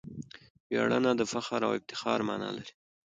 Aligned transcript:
ویاړنه 0.69 1.11
دفخر 1.21 1.59
او 1.67 1.71
افتخار 1.79 2.19
مانا 2.27 2.49
لري. 2.57 2.71